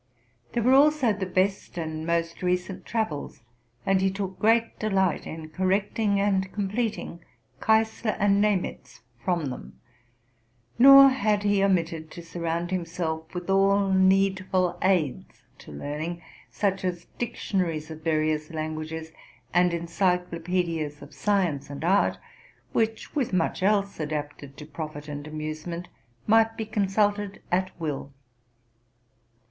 [0.53, 3.43] There were also the best and most recent Travels,
[3.85, 7.23] and he took great delight in correcting and completing
[7.61, 9.79] Keyssler and Nemeiz from them.
[10.79, 17.05] Nor had he omitted to surround himself with all needful aids to learning, such as
[17.19, 19.11] dictionaries of various languages,
[19.53, 22.17] and encyclopedias of science and art,
[22.73, 25.89] which, with much élse adapted to profit and amusement,
[26.25, 28.11] might be con sulted at will.